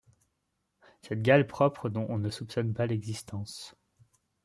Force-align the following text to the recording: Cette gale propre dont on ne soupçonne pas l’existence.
Cette 1.03 1.21
gale 1.21 1.45
propre 1.45 1.87
dont 1.87 2.07
on 2.09 2.17
ne 2.17 2.31
soupçonne 2.31 2.73
pas 2.73 2.87
l’existence. 2.87 3.75